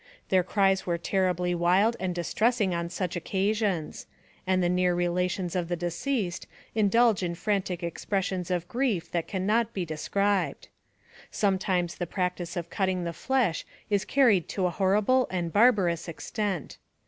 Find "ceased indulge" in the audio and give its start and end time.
5.91-7.21